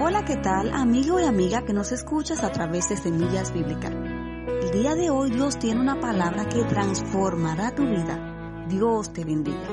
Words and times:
Hola, 0.00 0.24
¿qué 0.24 0.36
tal, 0.36 0.74
amigo 0.74 1.20
y 1.20 1.24
amiga 1.24 1.64
que 1.64 1.72
nos 1.72 1.92
escuchas 1.92 2.42
a 2.42 2.50
través 2.50 2.88
de 2.88 2.96
Semillas 2.96 3.52
Bíblicas? 3.52 3.92
El 3.92 4.72
día 4.72 4.96
de 4.96 5.08
hoy 5.08 5.30
Dios 5.30 5.56
tiene 5.56 5.80
una 5.80 6.00
palabra 6.00 6.48
que 6.48 6.64
transformará 6.64 7.72
tu 7.76 7.86
vida. 7.86 8.66
Dios 8.68 9.12
te 9.12 9.24
bendiga. 9.24 9.68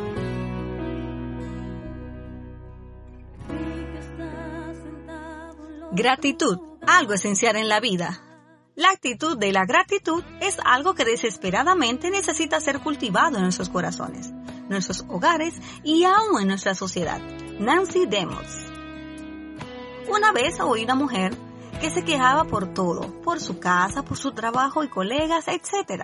Gratitud, 5.92 6.60
algo 6.86 7.14
esencial 7.14 7.56
en 7.56 7.68
la 7.68 7.80
vida. 7.80 8.22
La 8.76 8.92
actitud 8.92 9.40
de 9.40 9.52
la 9.52 9.66
gratitud 9.66 10.24
es 10.40 10.60
algo 10.64 10.94
que 10.94 11.04
desesperadamente 11.04 12.12
necesita 12.12 12.62
ser 12.62 12.80
cultivado 12.80 13.38
en 13.38 13.44
nuestros 13.44 13.70
corazones, 13.70 14.32
nuestros 14.70 15.04
hogares 15.10 15.56
y 15.84 16.04
aún 16.04 16.42
en 16.42 16.48
nuestra 16.48 16.76
sociedad. 16.76 17.20
Nancy 17.60 18.06
Demos. 18.06 18.71
Una 20.12 20.34
vez 20.34 20.60
oí 20.60 20.84
una 20.84 20.96
mujer 20.96 21.34
que 21.80 21.90
se 21.90 22.04
quejaba 22.04 22.44
por 22.44 22.74
todo, 22.74 23.22
por 23.22 23.40
su 23.40 23.60
casa, 23.60 24.04
por 24.04 24.18
su 24.18 24.34
trabajo 24.34 24.84
y 24.84 24.90
colegas, 24.90 25.48
etc. 25.48 26.04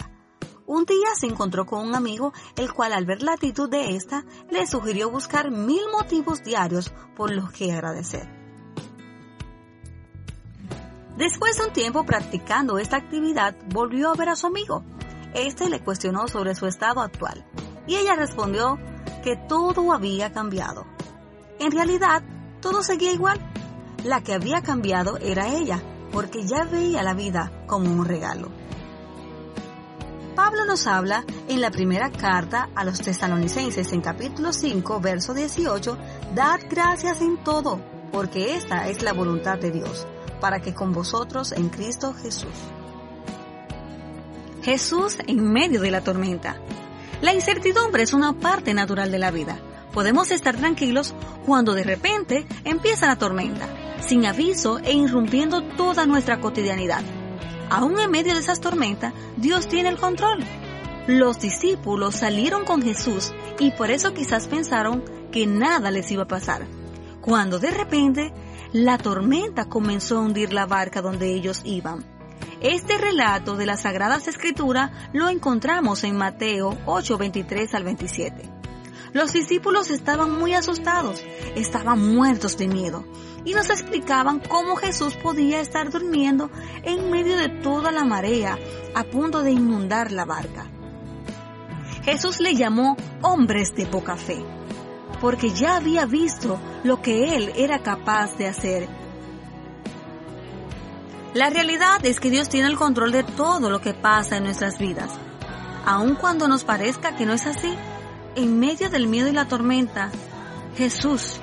Un 0.66 0.86
día 0.86 1.09
se 1.20 1.26
encontró 1.26 1.66
con 1.66 1.86
un 1.86 1.94
amigo, 1.94 2.32
el 2.55 2.72
cual 2.72 2.94
al 2.94 3.05
ver 3.05 3.22
la 3.22 3.34
actitud 3.34 3.70
de 3.70 3.98
esta, 3.98 4.23
le 4.49 4.66
sugirió 4.66 5.12
buscar 5.12 5.52
mil 5.52 5.82
motivos 5.91 6.41
diarios 6.41 6.94
por 7.18 7.32
los 7.32 7.52
que 7.52 7.73
agradecer. 7.73 8.30
Después 11.18 11.58
de 11.58 11.66
un 11.66 11.74
tiempo 11.74 12.05
practicando 12.05 12.77
esta 12.77 12.96
actividad, 12.96 13.58
volvió 13.74 14.12
a 14.12 14.16
ver 14.16 14.30
a 14.30 14.38
su 14.38 14.48
amigo. 14.48 14.85
Este 15.34 15.70
le 15.70 15.82
cuestionó 15.82 16.30
sobre 16.30 16.55
su 16.55 16.66
estado 16.66 17.02
actual 17.02 17.46
y 17.85 17.98
ella 17.98 18.16
respondió 18.16 18.80
que 19.21 19.35
todo 19.35 19.91
había 19.91 20.32
cambiado. 20.32 20.85
En 21.60 21.74
realidad, 21.74 22.24
todo 22.62 22.84
seguía 22.84 23.12
igual. 23.12 23.38
La 24.04 24.22
que 24.22 24.34
había 24.34 24.62
cambiado 24.62 25.18
era 25.18 25.50
ella, 25.50 25.82
porque 26.12 26.46
ya 26.46 26.64
veía 26.64 27.04
la 27.04 27.14
vida 27.14 27.52
como 27.66 27.91
un 27.91 28.05
regalo. 28.05 28.52
Pablo 30.35 30.66
nos 30.66 30.85
habla 30.85 31.26
en 31.48 31.62
la 31.62 31.71
primera 31.71 32.12
carta 32.12 32.70
a 32.76 32.86
los 32.86 33.02
tesalonicenses 33.02 33.91
en 33.91 34.02
capítulo 34.02 34.54
5, 34.54 34.99
verso 35.02 35.34
18, 35.34 35.98
Dad 36.36 36.60
gracias 36.70 37.21
en 37.21 37.44
todo, 37.44 37.82
porque 38.12 38.55
esta 38.55 38.88
es 38.88 39.02
la 39.02 39.13
voluntad 39.13 39.58
de 39.58 39.71
Dios, 39.71 40.05
para 40.40 40.62
que 40.62 40.76
con 40.76 40.93
vosotros 40.93 41.52
en 41.52 41.70
Cristo 41.70 42.14
Jesús. 42.14 42.54
Jesús 44.62 45.18
en 45.26 45.52
medio 45.52 45.82
de 45.82 45.90
la 45.90 46.02
tormenta. 46.02 46.58
La 47.21 47.34
incertidumbre 47.34 48.04
es 48.04 48.14
una 48.14 48.34
parte 48.34 48.76
natural 48.76 49.12
de 49.12 49.18
la 49.18 49.32
vida. 49.32 49.58
Podemos 49.91 50.30
estar 50.30 50.55
tranquilos 50.55 51.16
cuando 51.48 51.74
de 51.74 51.84
repente 51.84 52.46
empieza 52.64 53.08
la 53.08 53.16
tormenta 53.16 53.68
sin 54.01 54.26
aviso 54.26 54.79
e 54.79 54.93
irrumpiendo 54.93 55.62
toda 55.62 56.05
nuestra 56.05 56.40
cotidianidad. 56.40 57.03
Aún 57.70 57.99
en 57.99 58.12
medio 58.12 58.34
de 58.34 58.40
esas 58.40 58.62
tormentas, 58.62 59.13
Dios 59.35 59.67
tiene 59.67 59.90
el 59.90 59.98
control. 59.98 60.40
Los 61.07 61.40
discípulos 61.40 62.15
salieron 62.15 62.65
con 62.65 62.81
Jesús 62.81 63.34
y 63.59 63.71
por 63.71 63.91
eso 63.91 64.13
quizás 64.13 64.47
pensaron 64.47 65.03
que 65.31 65.47
nada 65.47 65.91
les 65.91 66.12
iba 66.12 66.23
a 66.23 66.28
pasar. 66.28 66.66
Cuando 67.22 67.59
de 67.59 67.72
repente 67.72 68.34
la 68.73 68.97
tormenta 68.97 69.66
comenzó 69.66 70.18
a 70.18 70.22
hundir 70.22 70.53
la 70.53 70.66
barca 70.66 71.01
donde 71.01 71.34
ellos 71.34 71.62
iban. 71.66 72.06
Este 72.62 72.97
relato 72.97 73.56
de 73.56 73.66
las 73.66 73.81
Sagradas 73.81 74.28
Escrituras 74.28 74.91
lo 75.13 75.29
encontramos 75.29 76.03
en 76.03 76.18
Mateo 76.18 76.78
8, 76.85 77.18
23 77.18 77.73
al 77.75 77.84
27. 77.84 78.56
Los 79.13 79.34
discípulos 79.34 79.90
estaban 79.90 80.31
muy 80.31 80.53
asustados, 80.53 81.22
estaban 81.56 82.16
muertos 82.16 82.58
de 82.58 82.68
miedo 82.68 83.06
y 83.46 83.53
nos 83.53 83.69
explicaban 83.69 84.40
cómo 84.40 84.75
Jesús 84.75 85.16
podía 85.16 85.62
estar 85.62 85.90
durmiendo 85.90 86.52
en 86.84 87.09
medio 87.09 87.38
de 87.38 87.50
toda 87.50 87.91
la 87.91 88.03
marea 88.03 88.58
a 88.94 89.03
punto 89.03 89.44
de 89.44 89.52
inundar 89.52 90.12
la 90.12 90.25
barca. 90.25 90.69
Jesús 92.04 92.40
le 92.40 92.56
llamó 92.56 92.98
hombres 93.22 93.74
de 93.76 93.86
poca 93.86 94.16
fe, 94.16 94.44
porque 95.22 95.50
ya 95.50 95.78
había 95.78 96.06
visto 96.06 96.60
lo 96.84 97.02
que 97.02 97.36
él 97.36 97.54
era 97.56 97.80
capaz 97.80 98.38
de 98.38 98.48
hacer. 98.48 98.88
La 101.34 101.50
realidad 101.50 102.06
es 102.06 102.20
que 102.20 102.30
Dios 102.30 102.50
tiene 102.50 102.68
el 102.68 102.78
control 102.78 103.12
de 103.12 103.24
todo 103.24 103.70
lo 103.70 103.80
que 103.80 103.94
pasa 103.94 104.38
en 104.38 104.44
nuestras 104.46 104.78
vidas. 104.80 105.12
Aun 105.86 106.16
cuando 106.16 106.48
nos 106.48 106.64
parezca 106.64 107.16
que 107.16 107.26
no 107.26 107.34
es 107.34 107.46
así, 107.46 107.74
en 108.38 108.59
medio 108.59 108.92
del 108.92 109.08
miedo 109.08 109.28
y 109.30 109.34
la 109.34 109.48
tormenta, 109.48 110.12
Jesús 110.78 111.42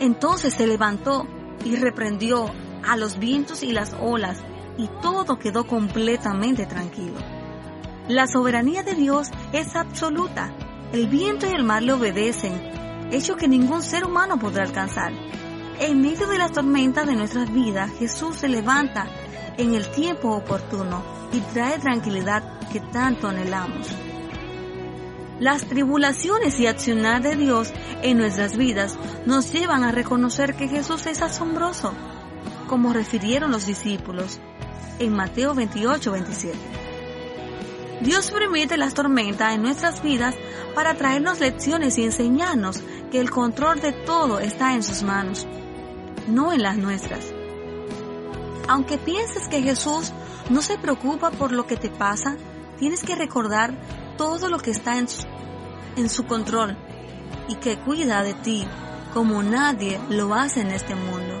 entonces 0.00 0.54
se 0.54 0.66
levantó 0.66 1.24
y 1.64 1.76
reprendió 1.76 2.50
a 2.84 2.96
los 2.96 3.18
vientos 3.20 3.62
y 3.62 3.70
las 3.70 3.94
olas 4.00 4.42
y 4.76 4.88
todo 5.00 5.38
quedó 5.38 5.68
completamente 5.68 6.66
tranquilo. 6.66 7.14
La 8.08 8.26
soberanía 8.26 8.82
de 8.82 8.94
Dios 8.94 9.28
es 9.52 9.76
absoluta. 9.76 10.52
El 10.92 11.06
viento 11.06 11.46
y 11.46 11.50
el 11.50 11.62
mar 11.62 11.84
le 11.84 11.92
obedecen, 11.92 12.60
hecho 13.12 13.36
que 13.36 13.46
ningún 13.46 13.82
ser 13.82 14.04
humano 14.04 14.36
podrá 14.40 14.64
alcanzar. 14.64 15.12
En 15.78 16.00
medio 16.00 16.26
de 16.26 16.38
las 16.38 16.50
tormentas 16.50 17.06
de 17.06 17.14
nuestras 17.14 17.52
vidas, 17.52 17.92
Jesús 18.00 18.36
se 18.38 18.48
levanta 18.48 19.06
en 19.58 19.74
el 19.74 19.88
tiempo 19.92 20.30
oportuno 20.30 21.04
y 21.32 21.38
trae 21.52 21.78
tranquilidad 21.78 22.58
que 22.72 22.80
tanto 22.80 23.28
anhelamos. 23.28 23.88
Las 25.42 25.64
tribulaciones 25.64 26.60
y 26.60 26.68
accionar 26.68 27.20
de 27.20 27.34
Dios 27.34 27.72
en 28.02 28.16
nuestras 28.16 28.56
vidas 28.56 28.96
nos 29.26 29.52
llevan 29.52 29.82
a 29.82 29.90
reconocer 29.90 30.54
que 30.54 30.68
Jesús 30.68 31.04
es 31.06 31.20
asombroso, 31.20 31.92
como 32.68 32.92
refirieron 32.92 33.50
los 33.50 33.66
discípulos 33.66 34.38
en 35.00 35.12
Mateo 35.12 35.52
28, 35.52 36.12
27. 36.12 36.56
Dios 38.02 38.30
permite 38.30 38.76
las 38.76 38.94
tormentas 38.94 39.52
en 39.52 39.62
nuestras 39.62 40.00
vidas 40.00 40.36
para 40.76 40.94
traernos 40.94 41.40
lecciones 41.40 41.98
y 41.98 42.04
enseñarnos 42.04 42.80
que 43.10 43.18
el 43.18 43.32
control 43.32 43.80
de 43.80 43.90
todo 43.90 44.38
está 44.38 44.74
en 44.74 44.84
sus 44.84 45.02
manos, 45.02 45.48
no 46.28 46.52
en 46.52 46.62
las 46.62 46.76
nuestras. 46.76 47.34
Aunque 48.68 48.96
pienses 48.96 49.48
que 49.48 49.60
Jesús 49.60 50.12
no 50.50 50.62
se 50.62 50.78
preocupa 50.78 51.32
por 51.32 51.50
lo 51.50 51.66
que 51.66 51.76
te 51.76 51.88
pasa, 51.88 52.36
tienes 52.78 53.02
que 53.02 53.16
recordar 53.16 53.74
todo 54.22 54.48
lo 54.48 54.60
que 54.60 54.70
está 54.70 54.98
en 54.98 56.08
su, 56.08 56.24
control 56.26 56.76
y 57.48 57.56
que 57.56 57.76
cuida 57.80 58.22
de 58.22 58.34
ti 58.34 58.64
como 59.12 59.42
nadie 59.42 59.98
lo 60.10 60.32
hace 60.32 60.60
en 60.60 60.68
este 60.68 60.94
mundo. 60.94 61.40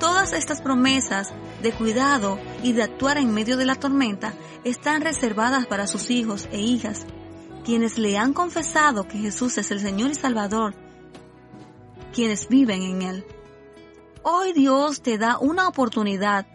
Todas 0.00 0.32
estas 0.32 0.62
promesas 0.62 1.34
de 1.62 1.72
cuidado 1.72 2.38
y 2.62 2.72
de 2.72 2.82
actuar 2.82 3.18
en 3.18 3.34
medio 3.34 3.58
de 3.58 3.66
la 3.66 3.74
tormenta 3.74 4.32
están 4.64 5.02
reservadas 5.02 5.66
para 5.66 5.86
sus 5.86 6.08
hijos 6.08 6.48
e 6.50 6.60
hijas, 6.60 7.04
quienes 7.62 7.98
le 7.98 8.16
han 8.16 8.32
confesado 8.32 9.06
que 9.06 9.18
Jesús 9.18 9.58
es 9.58 9.70
el 9.70 9.80
Señor 9.80 10.10
y 10.10 10.14
Salvador, 10.14 10.74
quienes 12.14 12.48
viven 12.48 12.80
en 12.80 13.02
Él. 13.02 13.26
Hoy 14.22 14.54
Dios 14.54 15.02
te 15.02 15.18
da 15.18 15.36
una 15.38 15.68
oportunidad, 15.68 16.46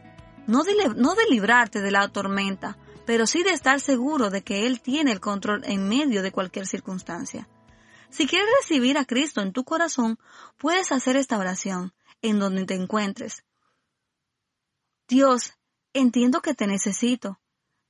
no 0.48 0.64
de 0.64 1.30
librarte 1.30 1.80
de 1.80 1.92
la 1.92 2.08
tormenta, 2.08 2.76
pero 3.12 3.28
sí 3.28 3.44
de 3.44 3.50
estar 3.50 3.82
seguro 3.82 4.30
de 4.30 4.42
que 4.42 4.66
Él 4.66 4.80
tiene 4.80 5.12
el 5.12 5.20
control 5.20 5.64
en 5.66 5.90
medio 5.90 6.24
de 6.24 6.32
cualquier 6.32 6.66
circunstancia. 6.66 7.50
Si 8.10 8.26
quieres 8.26 8.48
recibir 8.62 8.98
a 8.98 9.04
Cristo 9.04 9.42
en 9.42 9.52
tu 9.52 9.66
corazón, 9.66 10.18
puedes 10.58 10.94
hacer 10.94 11.18
esta 11.18 11.38
oración 11.38 11.94
en 12.22 12.40
donde 12.40 12.66
te 12.66 12.74
encuentres. 12.74 13.44
Dios, 15.10 15.52
entiendo 15.92 16.42
que 16.42 16.54
te 16.54 16.68
necesito. 16.68 17.42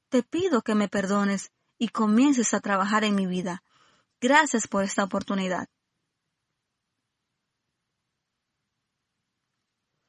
Te 0.09 0.23
pido 0.23 0.63
que 0.63 0.73
me 0.73 0.87
perdones 0.87 1.51
y 1.77 1.89
comiences 1.89 2.55
a 2.55 2.59
trabajar 2.59 3.03
en 3.03 3.13
mi 3.13 3.27
vida. 3.27 3.61
Gracias 4.19 4.67
por 4.67 4.83
esta 4.83 5.03
oportunidad. 5.03 5.69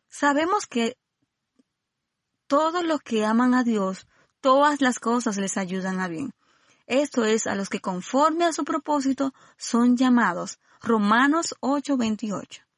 Sabemos 0.08 0.66
que 0.66 0.97
todos 2.47 2.82
los 2.82 3.03
que 3.03 3.26
aman 3.26 3.53
a 3.53 3.62
Dios 3.62 4.06
todas 4.42 4.83
las 4.83 4.98
cosas 4.98 5.39
les 5.39 5.56
ayudan 5.56 6.00
a 6.00 6.09
bien. 6.09 6.34
Esto 6.86 7.24
es 7.24 7.47
a 7.47 7.54
los 7.54 7.71
que 7.71 7.80
conforme 7.80 8.44
a 8.44 8.53
su 8.53 8.65
propósito 8.65 9.33
son 9.56 9.97
llamados. 9.97 10.59
Romanos 10.83 11.54
8:28. 11.60 12.72